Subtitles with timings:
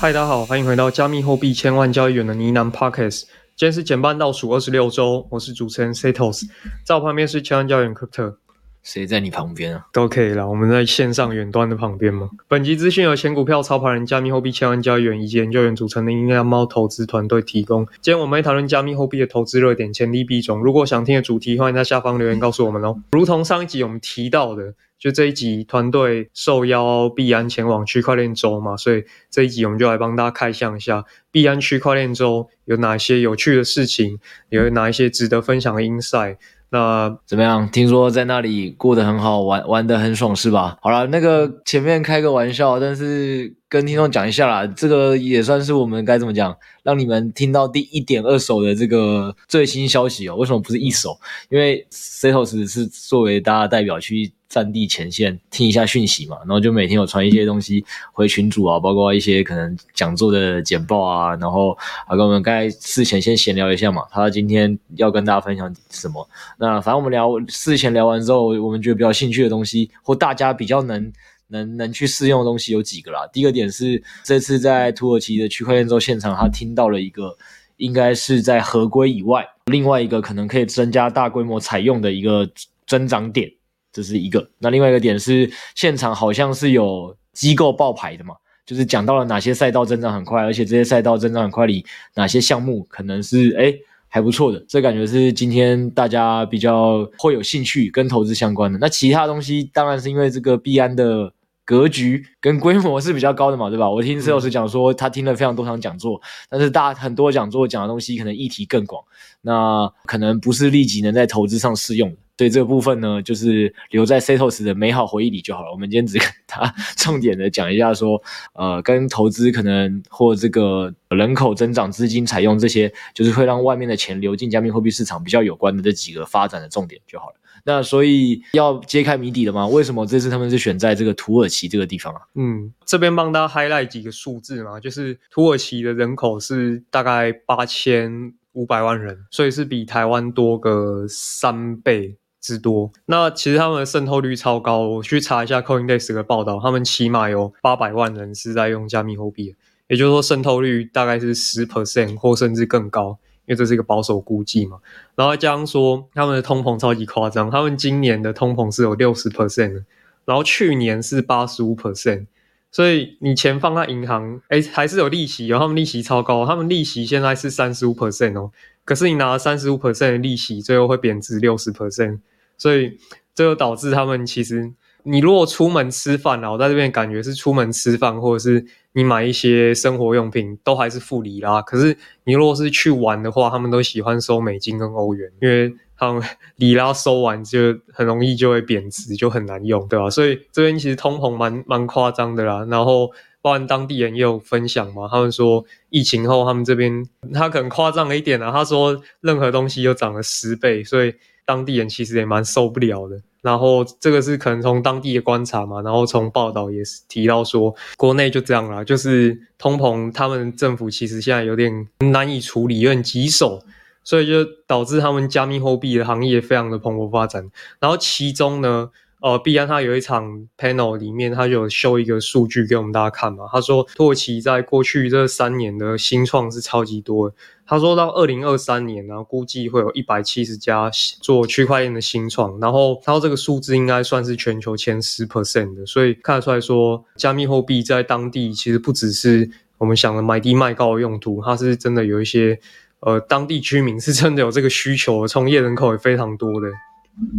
[0.00, 3.24] 嗨，大家好，欢迎回到加密货币千万交易员的呢喃 Podcast。
[3.54, 6.48] 今天是减半倒数二十六周，我是主持人 Setos，
[6.86, 8.36] 在我旁边是千万交易员 Crypto。
[8.82, 9.84] 谁在你旁边啊？
[9.92, 12.30] 都可以啦，我们在线上远端的旁边嘛。
[12.48, 17.84] 本集资讯由前股票操盘人、加密货币千万交易员以及研究员组成的呢喃猫投资团队提供。
[18.00, 20.60] 今天我们会讨论加密货币的投资热点、潜力币种。
[20.60, 22.96] 如果想听的主题，欢迎在下方留言告诉我们哦。
[23.12, 24.72] 如同上一集我们提到的。
[25.00, 34.18] 就这一集，团队受邀币安前往区块链周嘛，所以这一集我们就来帮大家开箱一下币安区块链周有哪些有趣的事情，
[34.50, 36.36] 有哪一些值得分享的 insight。
[36.72, 37.68] 那怎么样？
[37.70, 40.76] 听说在那里过得很好，玩玩得很爽是吧？
[40.82, 50.36] 好了，那个前面开个玩笑，但是跟听众讲一下啦，这个也算是我们该怎么讲，让你们听到第一点二手的这个最新消息哦。
[50.36, 51.18] 为什么不是一手？
[51.48, 54.30] 因为 Setos 是作为大家代表去。
[54.50, 61.70] 战地前线听一下讯息嘛，然后就每天有传一些东西回群主啊，包括一些可能讲座的简报啊，然后
[62.06, 66.28] 啊跟我们该事前先闲聊一下嘛，他今天要跟大家分享什么？
[66.58, 71.12] 那反正我们聊事前聊完之后，我们觉得比较兴趣的东西或大家比较能
[71.46, 73.20] 能能去试用的东西有几个啦。
[73.32, 77.36] 第一个点是这次在土耳其的区块链周现场，他听到了一个
[77.76, 82.50] 应该是在合规以外，另外一个可能可以增加大规模采用的一个
[82.84, 83.48] 增长点。
[83.92, 88.34] 这是一个，那另外一个点是，现场好像是有机构报牌的嘛，
[88.64, 91.84] 就是讲到了哪些赛道增长很快，而且这些赛道增长很快里
[92.14, 98.78] 哪些项目可能是诶还不错的，这感觉是今天大家比较会有兴趣跟投资相关的。
[98.80, 101.32] 那其他东西当然是因为这个币安的
[101.70, 103.88] 格局跟规模是比较高的嘛，对吧？
[103.88, 109.04] 我听 Setos 讲说他听了非常多场讲座，但是大很多讲座讲的东西可能议题更广，
[109.42, 112.16] 那可能不是立即能在投资上适用的。
[112.38, 115.70] 所以这个部分呢，就是留在 Setos 的美好回忆里就好了。
[115.70, 118.20] 我们今天只跟他重点的讲一下，说，
[118.54, 127.34] 呃，跟投资可能或这个人口增长、资金采用这些，就是会让外面的钱流进加密货币市场比较有关的这几个发展的重点就好了。
[127.64, 129.66] 那所以要揭开谜底了吗？
[129.66, 132.20] 为什么这次他们是选在这个土耳其这个地方啊？
[132.34, 142.16] 嗯，这边帮大家 highlight 几个数字嘛，就是土耳其的人口是大概八千五百万人，所以是比台湾多个三倍。
[142.42, 144.78] 之多，那其实他们的渗透率超高。
[144.78, 149.54] 我去查一下 CoinDesk 的报道，他们起码有八百万人是在用加密货币，
[149.88, 154.78] 也就是说渗透率大概是十 percent 或甚至更高，因为这是一个保守估计嘛。
[155.14, 159.84] 然后加上说他们的通膨超级夸张，他们今年的通膨是有六十 percent，
[160.24, 162.26] 然后去年是八十五 percent，
[162.70, 168.52] 所以你钱放在银行，哎，还是有利息哦，他们利息超高，他们利息现在是三十五 percent 哦，
[168.84, 172.20] 可是你拿三十五 percent 的利息，最后会贬值六十 percent。
[172.56, 172.98] 所以
[173.34, 174.70] 这就导致他们其实，
[175.04, 181.60] 你如果出门吃饭啊，我在这边感觉是出门吃饭，或者是你买一些生活用品，都还是付里拉。
[181.62, 186.22] 可是你如果是去玩的话，他们都喜欢收美金跟欧元，因为他们
[186.56, 190.08] 里拉收完就很容易就会贬值，就很难用，对吧？
[190.08, 192.66] 所以这边其实通膨蛮蛮夸张的啦。
[192.70, 193.10] 然后
[193.42, 201.14] 包含当地人也有分享嘛，他们说疫情后他们这边他可能夸张了一点啊，他说任何东西又涨了十倍，所以。
[201.46, 213.62] 当地人其实也蛮受不了的，然后这个是可能从当地的观察嘛，然后从报道也是提到说，国内就这样啦，就是通膨，他们政府其实现在有点难以处理，有点棘手，
[214.04, 218.90] 所以就导致他们加密货币的行业非常的蓬勃发展，然后其中呢。
[219.20, 223.44] 呃，币安他有一场 panel 里面，他就有秀一个数据给我们大家看嘛。
[223.52, 227.34] 他说，土耳其在过去这三年的新创是超级多的。
[227.66, 230.90] 他说到二零二三年，然后估计会有一百七十家
[231.20, 242.58] 做区块链的新创，然后他说这个数字应该算是全球前十 percent 的，所以看得出来说，加密货币在当地其实不只是我们想的买低卖高的用途，它是真的有一些
[243.00, 246.68] 呃当地居民是真的有这个需求，从业人口也非常多的。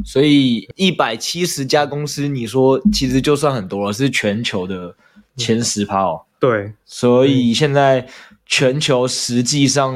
[0.05, 4.95] 所以一百七十家公司，你说其实就算很多了，是全球的
[5.37, 6.21] 前十趴哦。
[6.39, 8.07] 对，所以现在
[8.51, 9.95] 全球实际上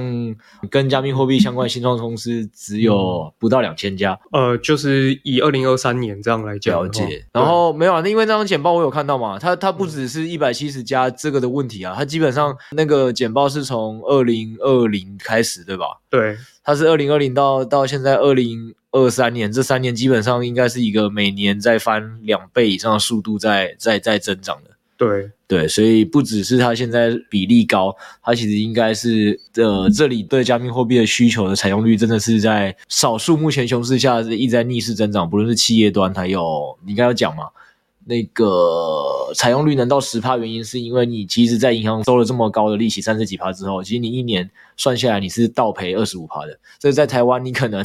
[0.72, 4.18] 跟加密货币相关的新创公司只有不到两千家。
[4.32, 7.26] 呃，就是以二零二三年这样来讲，了解。
[7.34, 15.86] 然后没有啊，那因为那张简报我有看到嘛，它它不只是一百七十家这个的问题啊，它基本上那个简报是从二零二零开始，对吧？
[16.10, 24.72] 对，它是二零二零到到现在二零二三年，这三年基本上应该是一个每年在翻两倍以上的速度在在在增长的。
[24.98, 37.50] 对对，所以不只是它现在比例高，它其实应该是呃，这里对加密货币的需求的采用率真的是在少数目前熊市下是一直在逆势增长，不论是企业端还有你刚要讲嘛，
[38.06, 47.84] 那个采用率能到十趴，原因是因为你其实，在银行收了这么高的利息三十几趴之后，其实你一年算下来你是倒赔二十五趴的，所以在台湾你可能。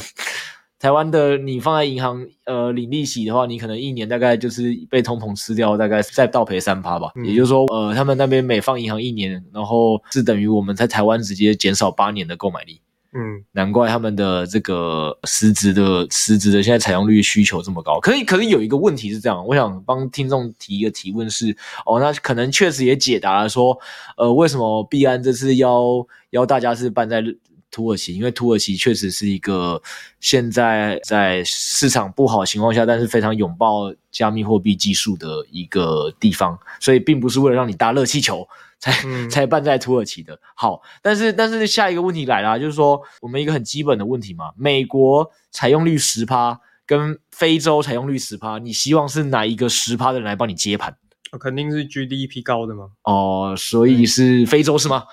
[0.81, 7.11] 台湾的你放在银行，呃，领利息的话，你可能一年大概就是被通膨吃掉，大概再倒赔三趴吧。
[7.13, 12.81] 嗯、也就是说，呃，他们那边每放银行一年，然后是等于我们在台湾直接减少八年的购买力。
[13.13, 17.99] 嗯，难怪他们的这个实质的实质的现在采用率需求这么高。
[17.99, 21.55] 可以，可以有一个问题是这样，我想帮听众提一个提问是，
[21.85, 23.77] 哦，那可能确实也解答了说，
[24.17, 27.23] 呃，为什么币安这次邀邀大家是办在。
[27.71, 29.81] 土耳其，因为土耳其确实是一个
[30.19, 38.45] 现在在市场不好的情况下，但是非常拥抱加密货币技术的一个地方，所以并不是为了让你搭热气球
[38.77, 40.37] 才、嗯、 才办在土耳其的。
[40.53, 50.93] 好，但是但是下一个问题来了，就是说我们一个很基本的问题嘛，美国采用率十趴，跟非洲采用率十趴，你希望是哪一个十趴的人来帮你接盘？
[51.39, 52.89] 肯定是 GDP 高的嘛。
[53.03, 55.05] 哦，所以是非洲是吗？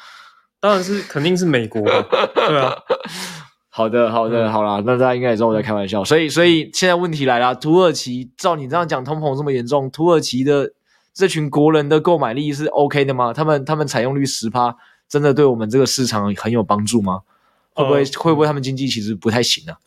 [0.61, 2.77] 当然是，肯定是美国吧， 对啊。
[3.71, 6.03] 好的，好的，好啦，那大家应该也知道我在开玩笑。
[6.03, 10.73] 所以，所以现在问题来了，土耳其照你这样讲，通膨这么严重，土耳其的
[11.15, 13.33] 这群国人的购买力是 OK 的吗？
[13.33, 14.75] 他们他们采用率十趴，
[15.09, 17.21] 真的对我们这个市场很有帮助吗？
[17.73, 19.79] 会不会、呃、会不会他们经济其实不太行呢、啊？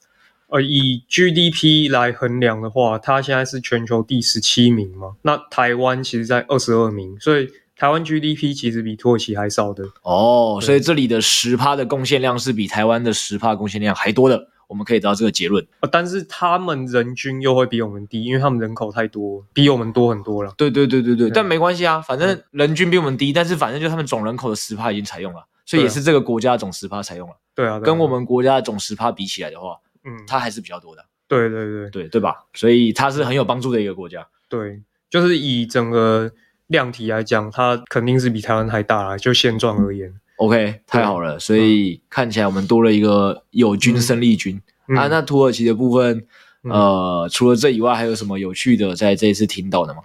[0.52, 7.50] 呃，以 GDP 来衡量的话，它现在是全球第十七名嘛，那台湾其实在二十二名，所以。
[7.82, 15.66] 台湾 GDP 其实比土耳其还少的哦，所以这里的十趴的贡献量是比台湾的十趴贡献量还多的，我们可以得到这个结论。
[15.92, 20.54] 但是他们人均又会比我们低，因为他们人口太多，比我们多很多了。
[20.56, 27.36] 对对对对对，但没关系啊，反正人均比我们低，但是反正就他们总人口的十趴已经采用了，所以也是这个国家总十趴采用了。
[27.56, 31.04] 对啊，跟我们国家的总十趴比起来的话，嗯，它还是比较多的。
[31.28, 32.46] 对对对对对吧？
[32.54, 34.28] 所以它是很有帮助的一个国家。
[34.48, 36.32] 对，就是以整个。
[36.72, 40.12] 量体来讲，它肯定是比台湾还大啦，就现状而言。
[40.38, 45.08] OK，太好了，所以看起来我们多了一个友军生力军、嗯、啊。
[45.08, 46.26] 那土耳其的部分，
[46.64, 50.00] 嗯、呃，除了这以外，还有什么有趣的在这一次听到的吗？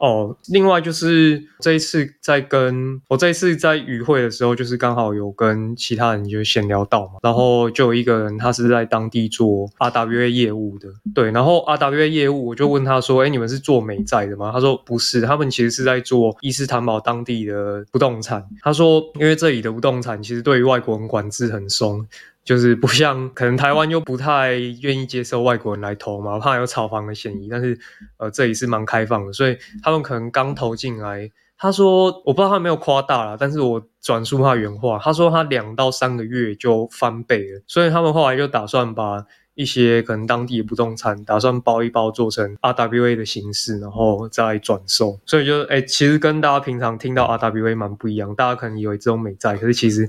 [0.00, 14.50] 哦，另外就是这一次在跟我这一次在与会的时候，就是刚好有跟其他人就闲聊到嘛，然后就有一个人他是在当地做 RWA 业务的，对，然后 RWA 业务我就问他说，哎，你们是做美债的吗？
[14.52, 18.44] 他说不是，他们其实是在做伊斯坦堡当地的不动产。
[18.62, 22.06] 他说，因为这里的不动产其实对于外国人管制很松。
[22.48, 27.46] 就是不像可能台湾又不太愿意接受外国人来投嘛，怕有炒房的嫌疑。
[27.46, 27.78] 但是
[28.16, 31.30] 呃，这里是蛮开放的，所以他们可能刚投进来。
[31.58, 37.60] 他说，我不知道他有没有夸大啦，但是我转述他原话，他说他两到三个月就翻倍了。
[37.66, 45.20] 所以他们后来就打算把一些可能当地的不动产打算包一包做成 RWA 的形式，然后再转售。
[45.26, 50.08] 所以就哎、其实跟大家平常听到 RWA 蛮不一样，大家可能以为这种美债，可是其实。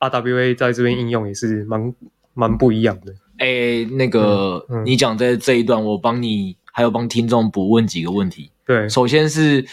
[0.00, 1.94] RWA 在这边应用也是蛮
[2.34, 3.12] 蛮不一样的。
[3.38, 8.50] 哎、欸，那个、嗯嗯、你讲在这一段，我帮你还有帮听众补问几个问题。
[8.66, 9.64] 对，首先是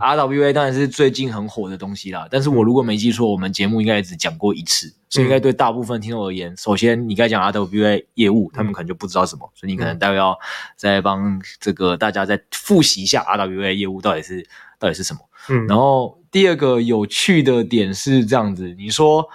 [0.00, 2.26] RWA 当然是最近很火的东西啦。
[2.30, 10.36] 但是我如果没记错，我们节目应该也只讲过一次，所以应该对大部分听众而言，首先你该讲 RWA 业务，他们可能就不知道什么，所以你可能待会要
[10.76, 14.44] 再帮这个大家再复习一下 RWA 业务到底是
[14.80, 15.20] 到底是什么。
[15.48, 19.28] 嗯，然后第二个有趣的点是这样子，你说。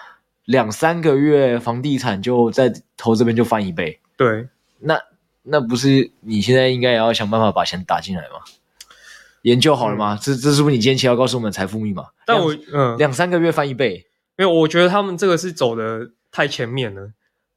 [0.48, 4.00] 两三个月，房地产就在投这边就翻一倍。
[4.16, 4.48] 对，
[4.80, 5.00] 那
[5.44, 8.40] 那不是你现在应该也要想办法把钱打进来吗？
[9.44, 10.16] 研究好了吗？
[10.16, 12.06] 嗯、这这是不是你今天要告诉我们财富密码？
[12.26, 17.12] 但我嗯，两三个月翻一倍，因为我觉得他们这个是走的太前面了，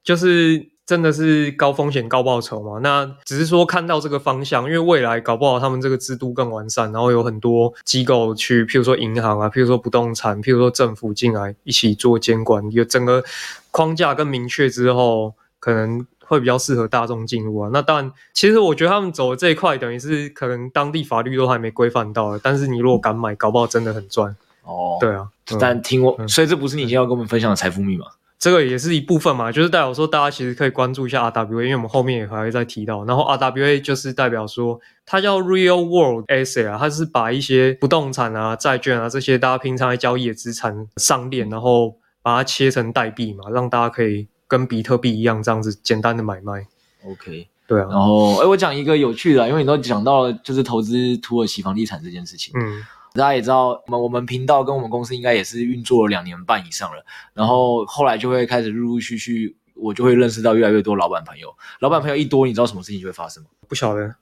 [0.04, 0.69] 就是。
[0.90, 2.80] 真的是高风险高报酬嘛？
[2.82, 13.22] 那只是说看到这个方向，因为未来搞不好他们这个制度更完善，然后有很多机构去，譬如说银行啊，譬如说不动产，譬如说政府进来一起做监管，有整个
[13.70, 17.70] 框架更明确之后，可能会比较适合大众进入啊。
[17.72, 24.34] 那当然，其实我觉得他们走的这一块，等于是可能当地法律都还没规范到，但是你如果敢买，搞不好真的很赚。
[24.64, 25.28] 哦，对啊，
[25.60, 28.06] 但听我，嗯、所以这不是你今天要跟我们分享的财富密码。
[28.40, 33.04] 这个也是一部分嘛，就是代表说大家其实可以关注一下 RWA，因为我们后面也还会再提到。
[33.04, 46.66] 然后 RWA 就是代表说它叫 Real World Asset 啊，它是把一些不动产啊、债券啊这些大家平常在交易的资产上链，然后把它切成代币嘛，让大家可以跟比特币一样这样子简单的买卖。
[47.04, 47.88] OK，对啊。
[47.90, 52.54] 然后哎，我讲一个有趣的，因为你都讲到了就是投资土耳其房地产这件事情。
[52.58, 52.82] 嗯。
[53.14, 61.48] 大家也知道，我们我们频道跟我们公司应该也是运作了两年半以上了，然后后来就会开始陆陆续续，我就会认识到越来越多老板朋友。
[61.80, 63.50] 老板朋友一多，你知道什么事情就会发生吗？
[63.68, 64.14] 不晓得。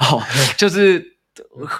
[0.00, 0.22] 好，
[0.58, 1.16] 就是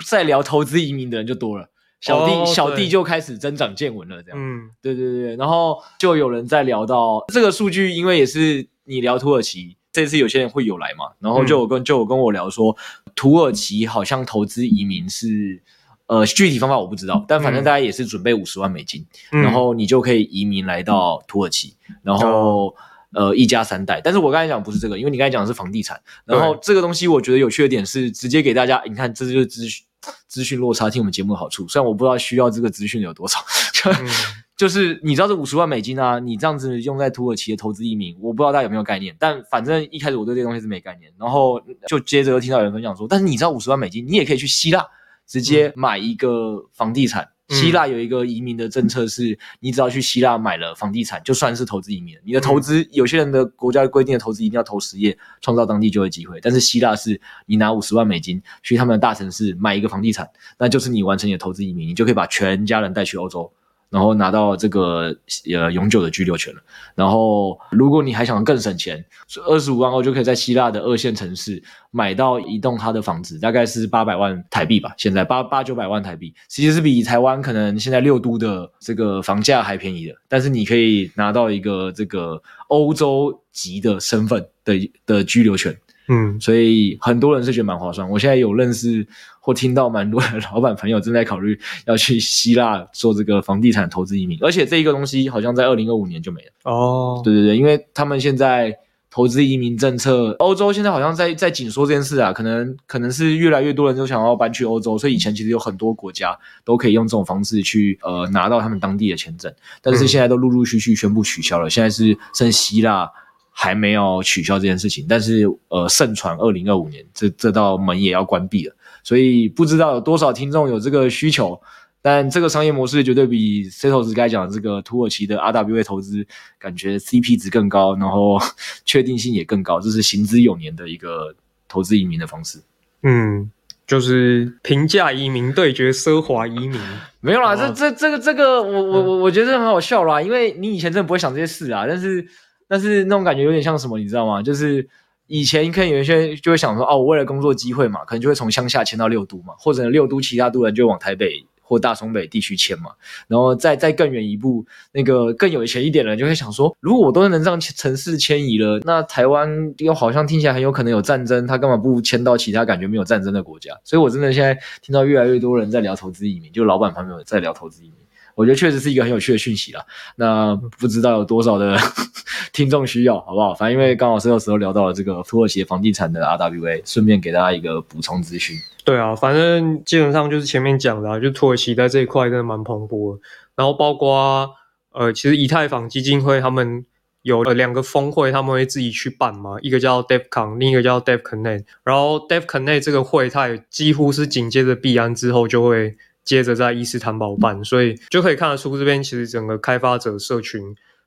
[0.06, 1.68] 在聊投资移民的人就多了，
[2.00, 4.38] 小弟、哦、小弟就开始增长见闻了，这样。
[4.40, 9.76] 嗯，对对对，然后就有人在聊到这个数据，因为也是你聊土耳其。
[9.92, 12.76] 这次有些人会有来嘛，然后就有跟、嗯、就有跟我聊说，
[13.16, 15.60] 土耳其好像投资移民是，
[16.06, 22.76] 呃，具体方法我不知道，但反正大家也是准备五十万美金，嗯、然后你就可以移民来到土耳其，嗯、然后、
[23.12, 24.00] 嗯、呃一家三代。
[24.04, 29.84] 但是我刚才讲不是这个，因为你刚才讲的是房地产，然后这个东西我觉得有趣的点是直接给大家，你看这就是资讯
[30.28, 31.66] 资讯落差，听我们节目的好处。
[31.66, 33.38] 虽然我不知道需要这个资讯有多少。
[33.98, 34.08] 嗯
[34.56, 39.14] 就是你知道这五十万美金啊，你这样子用在土耳其的投资移民，我不知道大家有没有概念。
[39.18, 44.82] 但反正一开始我对这些东西是没概念，然后就接着又听到有人分享说，但是你知道五十万美金，你也可以去希腊
[45.26, 47.28] 直接买一个房地产。
[47.48, 52.16] 嗯、希腊有一个移民的政策是，你只要去希腊买了房地产，就算是投资移民。
[52.24, 56.40] 你的投资，有些人的国家规定的投资一定要投实业，创造当地就业机会。
[56.40, 63.52] 但是希腊是你拿五十万美金去他们的大城市买一个房地产，那就是你完成你的投资移民，你就可以把全家人带去欧洲。
[63.90, 65.16] 然后拿到这个
[65.52, 66.60] 呃永久的居留权了。
[66.94, 69.04] 然后如果你还想更省钱，
[69.46, 74.92] 二十五万欧就可以在希腊的二线城市买到一栋他的房子，大概是八百万台币吧。
[74.96, 80.14] 现在八八九百万台币，其实是比台湾可能现在六都的这个房价还便宜的。
[80.28, 85.76] 但是你可以拿到一个这个欧洲籍的身份的的居留权。
[86.08, 88.08] 嗯，所以很多人是觉得蛮划算。
[88.08, 89.06] 我现在有认识
[89.40, 96.50] 或听到蛮多的老板朋友正在考虑要去希腊做这个房地产投资移民，而且这一个东西好像在二零二五年就没了。
[96.64, 98.76] 哦，对对对，因为他们现在
[99.10, 113.10] 投资移民政策，欧洲现在好像在在紧缩这件事啊，可能可能是越来越多人都想要搬去欧洲，所以以前其实有很多国家都可以用这种方式去呃拿到他们当地的签证，但是现在都陆陆续续宣布取消了，现在是剩希腊。
[113.58, 121.58] 还没有取消这件事情，但是呃，盛传二零二五年这这道门也要关闭了，所以不知道有多少听众有这个需求，
[122.02, 126.26] 但这个商业模式绝对比 Setos 该讲的这个土耳其的 RWA 投资
[126.58, 128.38] 感觉 CP 值更高，然后
[128.84, 131.34] 确定性也更高，这是行之有年的一个
[131.66, 132.60] 投资移民的方式。
[133.04, 133.50] 嗯，
[133.86, 136.78] 就是平价移民对决奢华移民，
[137.20, 142.28] 没有啦，这这这个这个我我我我觉得很好笑啦，因为你以前真的不会想这些事啊，但是。
[142.68, 144.42] 但是那种感觉有点像什么，你知道吗？
[144.42, 144.88] 就是
[145.26, 152.92] 以前可能有一些就会想说，哦，我为了工作机会嘛，可能就会从乡下迁到六都嘛，或者六都其他都人就往台北或大松北地区迁嘛。
[153.26, 163.72] 然后再再更远一步，那个更有钱一点的人就会想说，如果我都能让城市迁移了，那台湾又好像听起来很有可能有战争，他干嘛不迁到其他感觉没有战争的国家？
[163.82, 168.05] 所以我真的现在听到越来越多人在聊投资移民，就老板朋友在聊投资移民。
[168.36, 169.82] 我觉得确实是一个很有趣的讯息啦。
[170.16, 171.76] 那不知道有多少的
[172.52, 173.54] 听众需要，好不好？
[173.54, 178.54] 反正因为刚好是有时候聊到了这个土耳其房地产的 RWA，顺便给大家一个补充资讯。
[178.84, 183.22] 对啊，反正基本上就是前面讲的啊，就土耳其在这一块真的蛮蓬勃的。
[183.56, 184.50] 然后包括
[184.92, 186.84] 呃，其实以太坊基金会他们
[187.22, 191.64] 有呃两个峰会，他们会自己去办嘛，一个叫 DevCon，另一个叫 DevConnect。
[191.82, 195.96] 然后 DevConnect 这个会，它也几乎是紧接着币安之后就会。
[196.26, 200.60] 接着在伊斯坦堡办，所以就可以看得出这边其实整个开发者社群，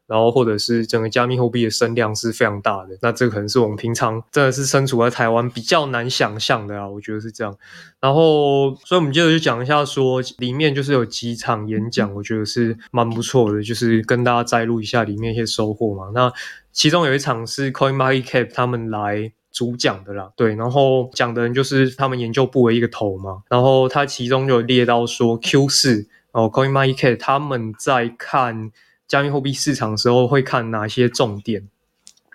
[0.07, 2.97] 然后或者是整个加密货币的声量是非常大的。
[3.01, 7.53] 那这可能是我们平常真的是身处在台湾比较难想象的啊，我觉得是这样。
[7.99, 16.11] 然后，所以我们接着就讲一下说，说里面就是有几场演讲，我觉得是蛮不错的，就是跟大家摘录一下里面一些收获嘛。
[16.15, 16.31] 那
[16.71, 19.33] 其中有一场是 CoinMarketCap 他们来。
[19.59, 28.71] 主讲的啦，对，然后讲的人就是他们研究部的一个头嘛，然后他其中就有列到说 Q 四哦 Coin Market 他们在看
[29.05, 31.67] 加密货币市场的时候会看哪些重点？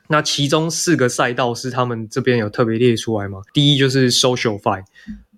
[0.09, 3.40] 那其中四个赛道是他们这边有特别列出来嘛？
[3.54, 4.85] 第一就是 SocialFi，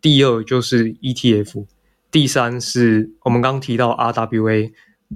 [0.03, 1.67] 第二就是 ETF，
[2.11, 4.73] 第三是我们刚刚提到 RWA，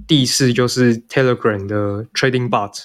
[0.07, 2.81] 第四就是 Telegram 的 Trading Bot。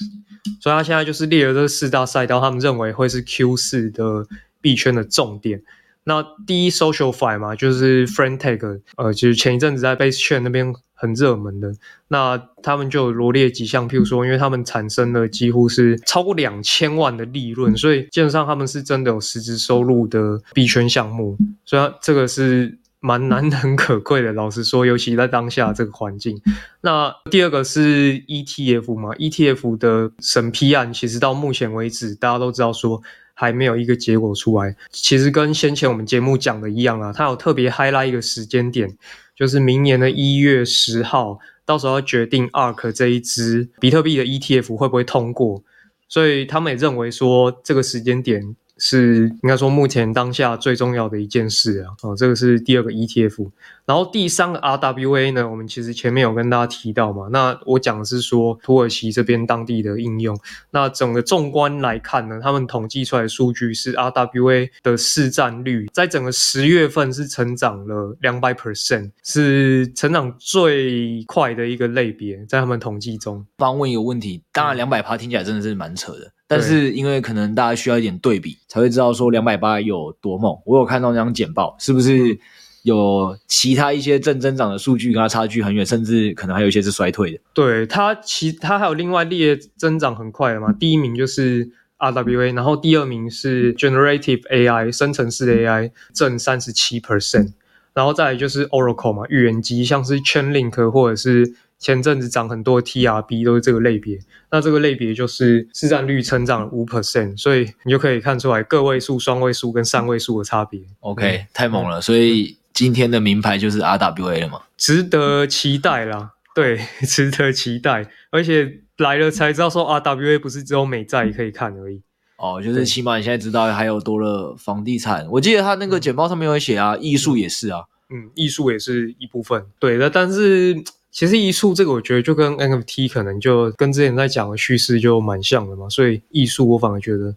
[0.61, 4.27] 所以他现在就是列了这四大赛道，他们认为会是 Q 四的
[4.61, 5.63] 币圈的重点。
[6.05, 11.75] 那第一 SocialFi 嘛，就是 Friend.tag，呃，就是前一阵子在 Base Chain 那边很热门的。
[12.09, 21.37] 那他们就罗列几项，譬如说，因为他们产生了几乎是超过两千万的利润，所以基本上他们是真的有实质收入的币圈项目。
[21.65, 22.79] 所以这个是。
[23.07, 26.43] 蛮难能可贵的，老实说，尤其在当下这个环境。
[26.81, 33.01] 那第二个是 ETF 嘛，ETF 的审批案，其实到目前为止，大家都知道说
[33.33, 34.75] 还没有一个结果出来。
[34.91, 38.93] 其实跟先前我们节目讲的一样啊，它有特别 highlight 一个时间点，
[39.37, 45.63] 就是明年的一月十号，到时候要决定 ARK 这一支比特币的 ETF 会不会通过。
[46.09, 48.57] 所以他们也认为说这个时间点。
[48.79, 53.51] 是应该说目前当下最重要的一件事啊，哦，这个是第二个 ETF，
[53.85, 60.39] 然后第三个 RWA 呢，我们其实前面有跟大家提到嘛，那我讲的是说土耳其这边当地的应用，
[60.71, 73.45] 那整个纵观来看呢，他们统计出来的数据是 RWA 的市占率在整个十月份是成长了两百 percent，是成长最快的一个类别，在他们统计中。
[73.57, 76.31] 帮问一个问题，当然两百趴听起来真的是蛮扯的。
[76.49, 80.57] 但是因为可能大家需要一点对比，才会知道说两百八有多猛。
[80.65, 82.39] 我有看到那张简报，是不是
[82.83, 87.41] 有其他一些正增长的数据跟它差距很远，甚至可能还有一些是衰退的？
[87.53, 90.73] 对，它其它还有另外列增长很快的嘛？
[90.73, 97.55] 第一名就是 RWA，然后第二名是 Generative AI 生成式 AI，正三十七 percent，
[97.93, 101.55] 然后再来就是 Oracle 嘛，预言机，像是 Chainlink 或者是。
[101.87, 104.19] 前阵子涨很多 TRB 都是这个类别，
[104.51, 110.81] 那这个类别就是市占率成长了五 percent，所以你就可以看出来个位数、双位数跟三位数的差别。
[110.99, 114.63] OK，嗯，太猛了，所以今天的名牌就是 RWA 了嘛？
[114.77, 122.03] 值得期待啦，对， 值得期待，而且来了才知道说 RWA 不是只有美债可以看而已。
[122.37, 130.83] 哦，就是起码你现在知道还有多了房地产，我记得他那个简报上面有写啊，艺术也是啊，嗯，艺术也是一部分，对的，但是。
[131.17, 137.35] 其实艺术这个，我觉得就跟 NFT 可能就跟之前在讲的叙事就蛮像的嘛，所以艺术我反而觉得，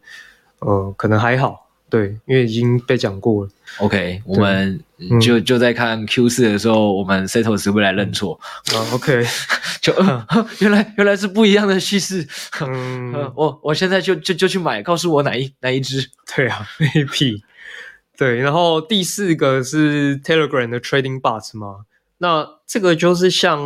[0.60, 3.50] 呃，可能还好，对，因为已经被讲过了。
[3.78, 4.78] OK，我们
[5.22, 8.38] 就、嗯、就在看 Q 四的时候，我们 Setos 会来认错。
[8.76, 9.26] 啊，OK，
[9.80, 10.28] 就、呃、
[10.60, 12.28] 原来原来是不一样的叙事。
[12.60, 16.06] 嗯， 呃、我我现在就就就去买，告诉我哪一哪一只？
[16.36, 17.42] 对啊，AP。
[18.18, 21.86] 对，然后第四个是 Telegram 的 Trading Bot 嘛。
[22.22, 23.60] 那这个就是像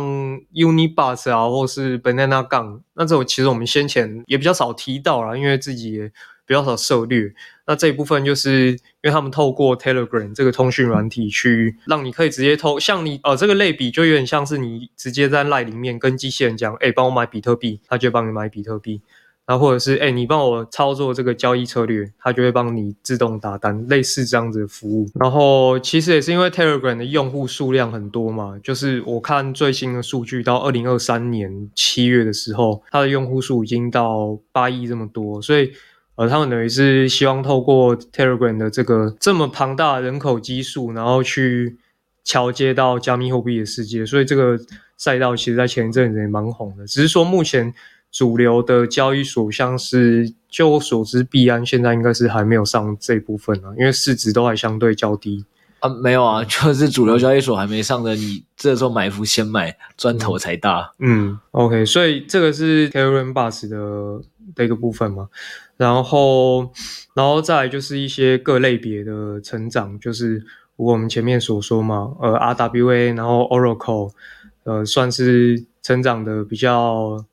[0.54, 6.08] Unibus 啊，或是 Banana Gun，那这种其实我们先前也比较少提到啦，因为自己也
[6.46, 7.34] 比较少涉猎。
[7.66, 19.00] 那这一部分就是因为他们透过 Telegram 这个通讯软体去让你可以直接透，像你呃这个类比就有点像是你直接在 Line 里面跟机器人讲，哎，帮我买比特币，他就帮你买比特币。
[19.46, 25.06] 然后或者是哎，你帮我操作这个交易策略，它就会帮你自动打单，类似这样子的服务。
[25.20, 35.72] 然后其实也是因为 Telegram 的用户数量很多嘛，就是我看最新的数据，到二零二三年七月的时候，它的用户数已经到八亿这么多，所以
[36.14, 41.76] 呃，他们等于是希望透过 Telegram 的这个这么庞大的人口基数，然后去
[42.24, 44.06] 桥接到加密货币的世界。
[44.06, 44.58] 所以这个
[44.96, 47.74] 赛道其实在前一阵子也蛮红的，只是说目前。
[48.14, 55.44] 主流的交易所，像是就我所知，币安现在应该是还没有上这部分啊，因为市值都还相对较低
[55.80, 55.88] 啊。
[55.88, 60.92] 没有啊， 就是主流交易所还没上的，你这时候埋伏先买，砖头才大。
[61.00, 64.22] 嗯，OK，所以这个是 Telegram Bus 的
[64.54, 65.28] 的一个部分嘛。
[65.76, 66.70] 然后，
[67.14, 70.40] 然后再来就是一些各类别的成长，就是
[70.76, 74.12] 我们前面所说嘛，呃，RWA，然后 Oracle，
[74.62, 77.24] 呃，算是成长的比较。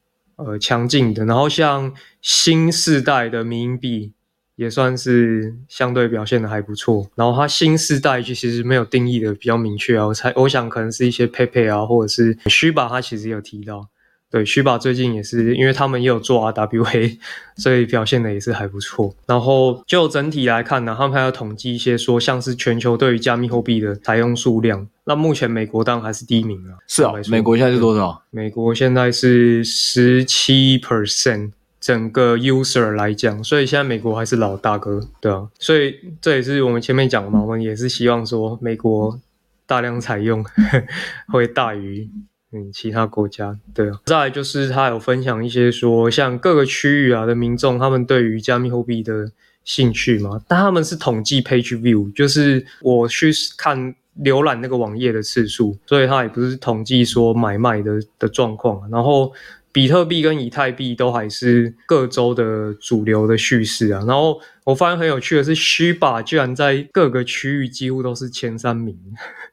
[0.46, 4.14] 呃，强劲的，然后像新世代的迷因币
[4.56, 7.08] 也算是相对表现的还不错。
[7.16, 13.88] 然后它新世代就其实没有定义的比较明确啊，我猜我想可能是一些配配啊，或者是虚吧它其实有提到。
[14.32, 17.18] 对，Shiba 最近也是，因为他们也有做 RWA，
[17.58, 19.14] 所以表现的也是还不错。
[19.28, 24.88] 然后就整体来看呢，他们还要统计一些说，像是全球对于加密货币的采用数量。
[25.04, 26.80] 那目前美国当然还是第一名啊。
[26.88, 28.24] 是啊，美国现在是多少？
[28.30, 35.46] 美国现在是十七 percent，整个 user 来讲，所以现在美国还是老大哥，对啊。
[35.60, 39.20] 所以这也是我们前面讲的嘛，我们也是希望说美国
[39.66, 40.42] 大量采用
[41.28, 42.10] 会大于。
[42.54, 49.32] 嗯，其他国家对啊，再来就是他有分享一些说，像各个区域啊的民众，他们对于加密货币的
[49.64, 58.90] 兴趣嘛，但他们是统计 page view，就是我去看浏览那个网页的次数，所以他也不是统计说买卖的的状况。
[58.92, 59.32] 然后
[59.72, 64.04] 比特币跟以太币都还是各州的主流的叙事啊。
[64.06, 68.98] 然后我发现很有趣的是，Shiba 居然在各个区域几乎都是前三名，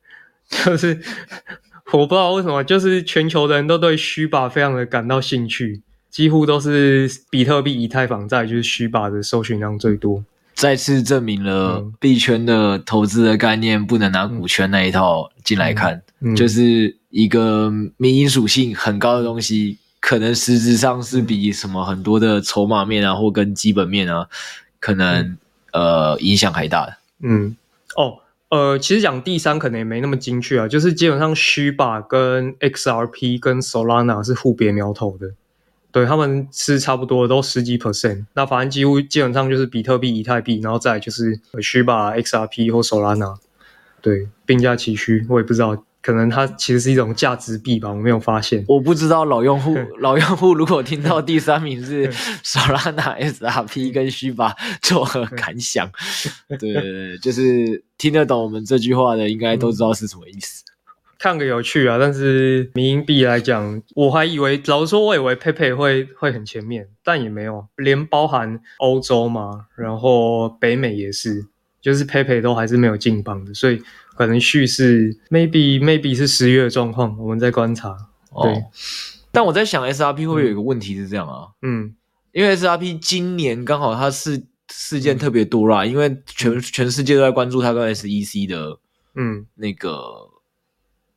[0.64, 1.00] 就是
[1.92, 10.24] 我不知道为什么，就是全球的人都对 Shiba 非常的感到兴趣，几乎都是比特币、以太坊在就是 Shiba 的搜寻量最多。
[10.55, 16.35] 再次证明了币圈的投资的概念不能拿股权那一套进来看，嗯。
[16.35, 24.27] 嗯、就是一个民营属性很高的东西，可能实质上是比什么很多的筹码面啊，或跟基本面啊，
[24.81, 25.22] 可能、
[25.70, 26.96] 嗯、呃影响还大的。
[27.22, 27.57] 嗯，
[27.94, 28.18] 哦，
[28.50, 35.32] 呃，其实讲第三可能也没那么精确啊，就是基本上 Shiba 跟 XRP 跟 Solana 是互别苗头的。
[35.90, 43.37] 对，他们是差不多都十几 percent，那反正几乎基本上就是比特币、以太币，然后再就是 Shiba、XRP 或 Solana，
[44.00, 45.26] 对，并驾齐驱。
[45.28, 48.64] 我也不知道，可能它其实是一种价值币吧，我没有发现。
[48.68, 52.11] 我不知道老用户 老用户如果听到第三名是
[52.42, 55.90] Solana、XRP 跟 Shiba 作何感想？
[56.58, 60.64] 对就是听得懂我们这句话的，应该都知道是什么意思。
[61.18, 71.44] 看个有趣啊，但是民营币来讲，我还以为，老实说，我以为 Pepe 会会很前面，但也没有，连包含欧洲嘛，然后北美也是，
[71.82, 73.82] 就是 Pepe 都还是没有进榜的，所以
[74.18, 77.96] 可能叙事 maybe maybe 是十月的状况，我们在观察。
[78.42, 78.62] 对，哦、
[79.33, 81.48] 但我在想 SRP 会不会有一个问题是这样啊？
[81.62, 81.94] 嗯，
[82.33, 88.78] 因为 SRP 今年刚好它是事件特别多啦，嗯、因为全全世界都在关注它跟 SEC 的
[89.14, 90.28] 嗯那个。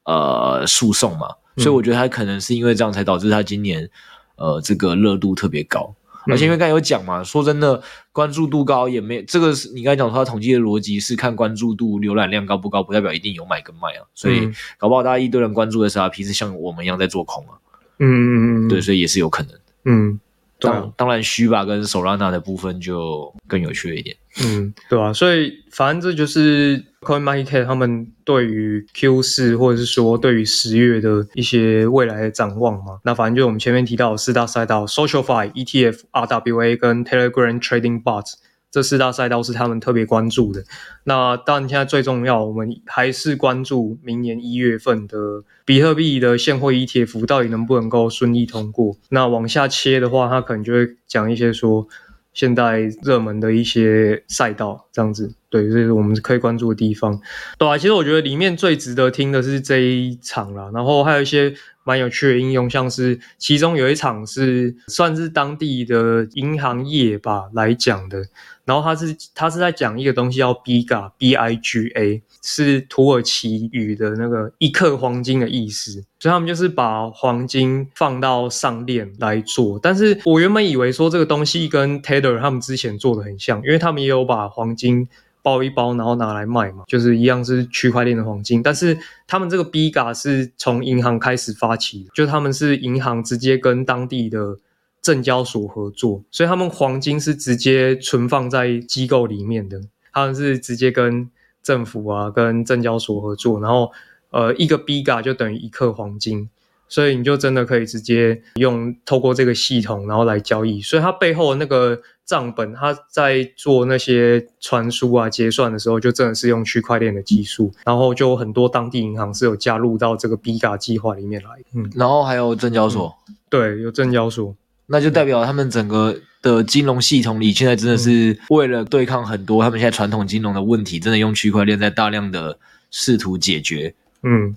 [0.03, 3.87] 呃，诉讼嘛，所以我觉得它可能是因为这样才导致它今年，
[4.35, 5.93] 呃，这个热度特别高。
[6.27, 7.81] 而且因为刚才有讲嘛，说真的，
[8.11, 14.05] 关注度高也没这个是你刚才讲说他统计的逻辑是看关注度、浏览量高不高，不代表一定有买跟卖啊。
[14.13, 17.57] 所以搞不好大家一堆人关注的 SRP 是像我们一样在做空啊。
[17.99, 19.51] 嗯嗯嗯，对，所以也是有可能。
[19.85, 20.19] 嗯。
[20.61, 24.15] 当、啊、当然，Shiba 跟 Solana 的部分就更有趣一点。
[24.43, 25.11] 嗯，对、啊？
[25.11, 32.99] 所以反正这就是 CoinMarketCap 他们对于 Q 四或者是说对于十月的一些未来的展望嘛。
[33.03, 38.33] 那反正就我们前面提到的四大赛道：SocialFi、ETF、RWA 跟 Telegram Trading Bot。
[38.71, 40.63] 这四大赛道是他们特别关注的。
[41.03, 48.95] 那当然，现在最重要，我们还是关注明年一月份的比特币的现货 ETF 到底能不能够顺利通过。
[49.09, 51.85] 那往下切的话，他可能就会讲一些说
[52.33, 55.35] 现在热门的一些赛道这样子。
[55.51, 57.21] 对，这是我们可以关注的地方。
[57.57, 68.23] 对啊，其实我觉得里面最值得听的是这一场啦，然后还有一些蛮有趣的应用，像是其中有一场是算是当地的银行业吧来讲的。
[68.63, 79.77] 然后他是他是在讲一个东西叫 Biga B I G A，是土耳其语的那个一克黄金的意思，所以他们就是把黄金放到上链来做。
[79.81, 85.09] 但是我原本以为说这个东西跟 Tether 他们之前做的很像，因为他们也有把黄金
[85.41, 88.61] 包一包然后拿来卖嘛，就是一样是区块链的黄金。
[88.61, 94.57] 但是他们这个 BGA 是从银行开始发起，就他们是银行直接跟当地的。
[95.01, 99.81] 证交所合作，所以他们黄金是直接存放在机构里面的，
[100.13, 101.27] 他们是直接跟
[101.63, 103.91] 政府啊、跟证交所合作，然后
[104.29, 106.47] 呃，一个 BGA 就等于一克黄金，
[106.87, 111.99] 所以你就真的可以直接用透过这个系统然后来交易，所以它背后那个
[112.31, 124.55] 账本，它在做那些传输啊、结算的时候，就真的是用区块链的技术，然后就很多当地银行是有加入到这个 Biga 计划里面来，嗯，然后还有证交所，嗯、对，有证交所。
[124.85, 132.57] 那就代表他们整个的金融系统里，现在真的是为了对抗很多他们现在传统金融的问题，真的用区块链在大量的
[132.91, 134.55] 试图解决，嗯，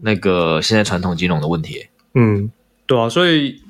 [0.00, 1.86] 那个现在传统金融的问题。
[2.14, 2.50] 嗯，
[2.86, 3.60] 对啊，所以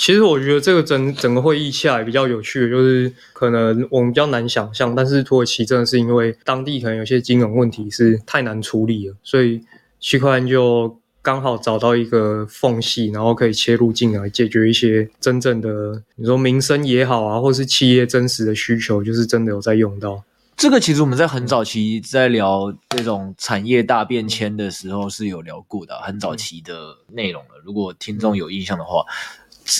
[0.00, 9.60] 其实我觉得这个整整个会议下来比较有趣的，就是可能我们比较难想象，但是土耳其真的是因为当地可能有些金融问题是太难处理了，所以
[9.98, 10.98] 区块链就。
[11.20, 20.22] 刚好找到一个缝隙，然后可以切入进来解决一些真正的，你说民生也好啊，或是企业真实的需求，就是真的有在用到。
[20.56, 27.60] 这个其实我们在很早期在聊这种产业大变迁的时候是有聊过的，很早期的内容了。
[27.62, 29.04] 如果听众有印象的话。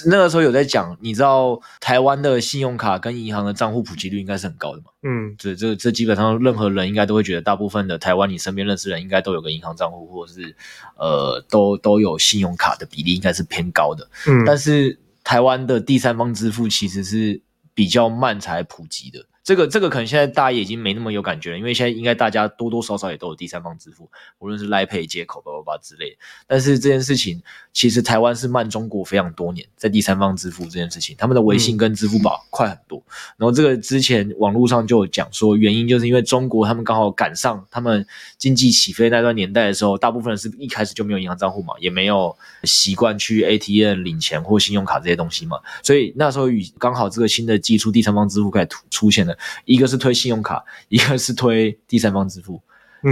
[0.06, 4.84] 那个时候有在讲，你知道台湾的信用卡跟银行的账户普及率应该是很高的嘛？
[5.02, 10.54] 嗯，这这这基本上任何人应该都会觉得，大部分的台湾你身边认识的人应该都有个银行账户，或者是
[10.96, 14.08] 呃都都有信用卡的比例应该是偏高的。
[14.26, 17.40] 嗯，但是台湾的第三方支付其实是
[17.74, 19.24] 比较慢才普及的。
[19.48, 24.06] 这个这个可能现在大家也已经没那么有感觉了，因为现在应该大家多多少少也都有第三方支付，
[24.40, 26.16] 无论是 Line Pay 接口、叭叭叭之类的。
[26.46, 32.98] 但是这件事情其实台湾是慢中国非常多年，在第三方支付这件事情，他们的微信跟支付宝快很多。
[32.98, 33.08] 嗯、
[33.38, 38.06] 然后这个之前网络上就有讲说，原因就是因为中国他们刚好赶上他们
[38.36, 52.60] 经济起飞那段年代的时候，大部分人是一开始就没有银行账户嘛，也没有习惯去 ATM 领钱或信用卡这些东西嘛，所以那时候与刚好这个新的技术第三方支付开始出现了，一个是推信用卡， 一个是推第三方支付，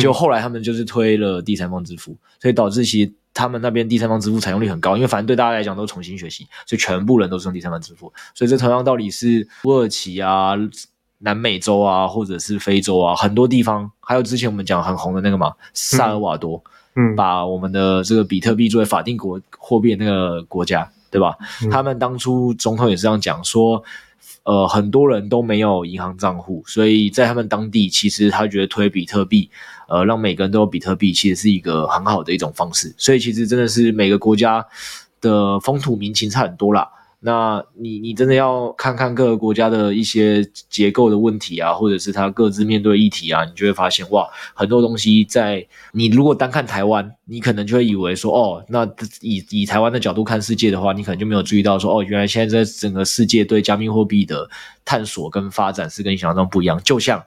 [0.01, 10.55] 就后来他们就是推了第三方支付，所以导致其实他们那边第三方支付采用率很高，因为反正对大家来讲都重新学习，所以全部人都是用第三方支付，所以这同样道理是土耳其啊、
[11.19, 16.63] 南美洲啊，或者是非洲啊，很多地方，还有之前我们讲很红的那个嘛，萨尔瓦多。
[16.67, 16.73] 嗯。
[16.99, 21.37] 嗯，把我们的这个比特币作为法定国货币的那个国家，对吧？
[21.63, 23.85] 嗯、他们当初总统也是这样讲说，
[24.47, 29.51] 呃，很多人都没有银行账户，所以在他们当地，其实他觉得推比特币，
[29.89, 32.95] 呃，让每个人都有比特币，其实是一个很好的一种方式。
[32.97, 34.65] 所以其实真的是每个国家
[35.21, 36.89] 的风土民情差很多啦。
[37.21, 48.87] 那你你真的要看看各个国家的一些结构的问题啊，或者是他各自面对议题啊，你就会发现哇，很多东西在你如果单看台湾，你可能就会以为说哦，那
[49.21, 54.49] 以以台湾的角度看世界的话，你可能就没有注意到说哦，原来现在在整个世界对加密货币的
[54.85, 57.25] 探索跟发展是跟你想象中不一样，就像。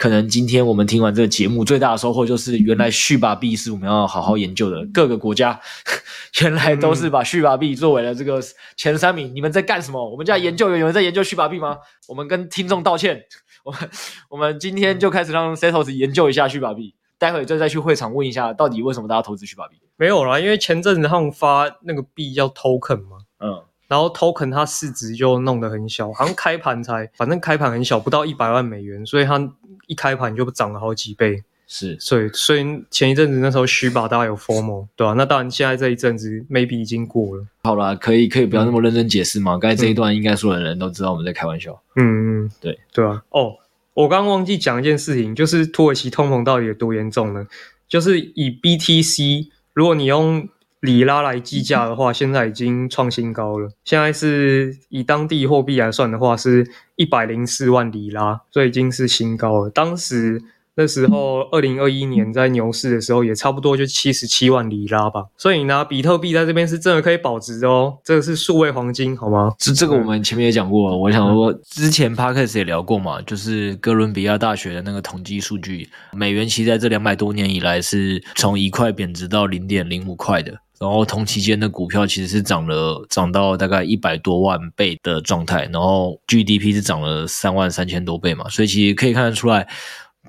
[0.00, 4.82] 可能今天我们听完这个节目，最大的收获就是，原来续把币是我们要好好研究的。
[4.94, 5.60] 各个国家
[6.40, 8.40] 原来都是把续把币作为了这个
[8.78, 9.30] 前三名。
[9.34, 10.10] 你们在干什么？
[10.10, 11.76] 我们家研究员有人在研究续把币吗？
[12.08, 13.24] 我们跟听众道歉。
[13.62, 13.90] 我们
[14.30, 19.76] 我们今天就开始让 Setos 研究一下续把币，待会就再去会场问一下，到底为什么大家投资续把币？
[19.98, 23.64] 没有啦，因为前阵子他们发那个币叫 Token 嘛，嗯。
[23.90, 29.52] 然后 token 它市值就弄得很小，好像开盘才，反正开盘很小，不到一百万美元，所以它
[29.88, 31.42] 一开盘就涨了好几倍。
[31.66, 35.14] 是，所以所以前一阵子那时候虚把大家有 FOMO，对吧、啊？
[35.14, 37.44] 那当然现在这一阵子 maybe 已经过了。
[37.64, 39.58] 好啦，可以可以不要那么认真解释嘛？
[39.58, 41.80] 刚才这一段应该所有的人都知道我们在开玩笑。
[41.96, 43.22] 嗯嗯，对对啊。
[43.30, 43.56] 哦，
[43.94, 47.44] 我刚刚忘记讲一件事情，就是土耳其通膨到底有多严重呢？
[47.88, 50.48] 就是以 BTC，如果你用
[50.80, 53.70] 里拉来计价的话，现在已经创新高了。
[53.84, 59.70] 现在是以当地货币来算的话，是一百零四万里拉，所以已经是新高了。
[59.70, 60.42] 当时。
[60.76, 65.26] 那时候，二零二一年在牛市的时候，也差不多就七十七万里拉吧。
[65.36, 69.52] 所以你拿比特币在这边是真的可以保值哦，这个是数位黄金，好吗？
[69.58, 89.68] 这这个我们前面也讲过，我想说之前 Podcast 也聊过嘛，就是哥伦比亚大学的那个统计数据，美元其实在这两百多年以来是从一块贬值到零点零五块的，然后同期间的股票其实是涨了，涨到大概一百多万倍的状态，然后 GDP 是涨了三万三千多倍嘛，所以其实可以看得出来。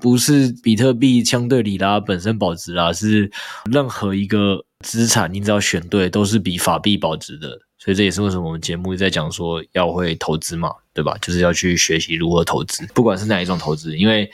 [0.00, 3.30] 不是比特币相对里拉本身保值啦，是
[3.70, 7.58] 任何一个资产，你只要选对，都是比法币保值的。
[7.78, 11.16] 所以这也是为什么我们节目在讲说要会投资嘛，对吧？
[11.22, 14.28] 就是要去学习如何投资，不管是哪一种投资，因为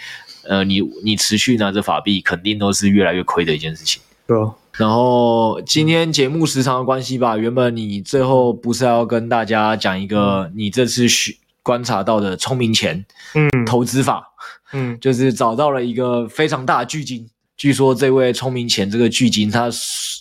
[0.44, 4.00] 呃，你你持续拿着法币，肯定都是越来越亏的一件事情。
[4.26, 4.52] 对啊。
[4.78, 14.22] 然后今天节目时长的关系吧，原本你最后不是要跟大家讲一个你这次学观察到的聪明钱嗯投资法。
[14.72, 17.28] 嗯， 就是找到了一个非常大的巨鲸。
[17.56, 19.68] 据说这位聪明钱这个巨鲸，他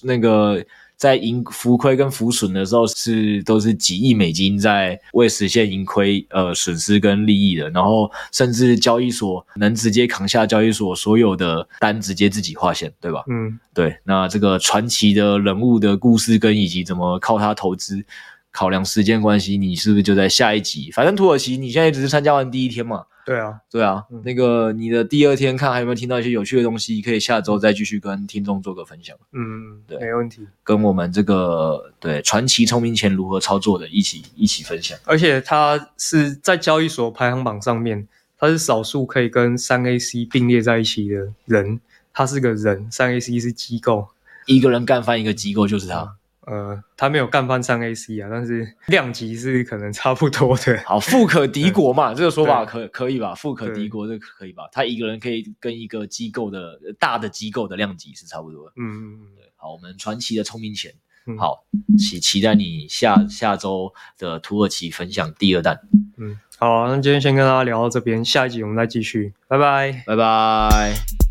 [0.01, 0.59] 那个
[0.97, 7.69] 在盈浮亏跟浮损的时候是都是几亿美金在为实现盈亏呃损失跟利益的。
[7.69, 13.23] 然后甚至交易所能直接扛下交易所所有的单，直接自己划线，对吧？
[13.29, 13.95] 嗯，对。
[14.03, 18.03] 那这个传奇的人物的故事跟以及怎么靠他投资，
[18.51, 20.89] 考量时间关系，你是不是就在下一集？
[20.91, 23.03] 反正土耳其你现在只是参加完第一天嘛。
[23.27, 29.17] 对啊，对啊，嗯、那个你的第二天看还有没有听到一些有趣的东西，可以下周再继续跟听众做个分享。
[29.33, 30.47] 嗯，对，没问题。
[30.63, 34.97] 跟我们这个对传奇聪明钱如何操作的一起一起分享。
[35.03, 38.07] 而且他是在交易所排行榜上面，
[38.39, 41.81] 他是少数可以跟三 AC 并列在一起的人。
[42.13, 44.07] 他是个人，三 AC 是机构，
[44.45, 46.15] 一个人干翻一个机构就是他。
[46.49, 50.77] 嗯呃，他没有干翻三 AC 啊，但是量级是可能差不多的。
[50.85, 53.35] 好，富可敌国嘛， 这个说法可可以吧？
[53.35, 54.63] 富可敌国这个可以吧？
[54.71, 58.71] 他一个人可以跟一个机构的大的机构的量级是差不多的。
[58.77, 59.45] 嗯嗯嗯，对。
[59.57, 60.93] 好，我们传奇的聪明钱，
[61.37, 61.65] 好，
[61.97, 65.77] 期期待你下下周的土耳其分享第二弹。
[66.17, 71.26] 嗯，好，那今天先跟大家聊到这边，下一集我们再继续，拜拜，拜拜。